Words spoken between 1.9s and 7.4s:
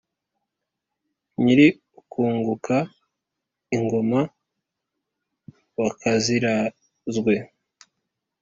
ukunguka ingoma, wakazirazwe.